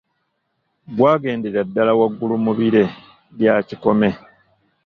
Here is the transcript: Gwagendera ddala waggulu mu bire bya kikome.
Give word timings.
Gwagendera 0.95 1.61
ddala 1.67 1.91
waggulu 1.99 2.35
mu 2.45 2.51
bire 2.59 2.83
bya 3.37 3.53
kikome. 3.67 4.09